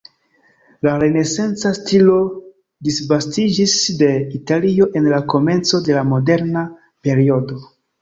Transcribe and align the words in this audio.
La 0.87 0.93
renesanca 1.03 1.73
stilo 1.79 2.15
disvastiĝis 2.89 3.77
de 4.01 4.11
Italio 4.43 4.91
en 5.03 5.13
la 5.15 5.23
komenco 5.37 5.85
de 5.91 6.01
la 6.03 6.07
moderna 6.17 6.69
periodo. 7.09 7.65